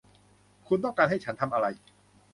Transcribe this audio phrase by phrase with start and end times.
[0.67, 1.67] คุณต้องการให้ฉันทำอะไร?